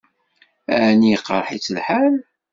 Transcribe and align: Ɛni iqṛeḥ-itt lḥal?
Ɛni 0.85 1.09
iqṛeḥ-itt 1.15 1.73
lḥal? 1.77 2.13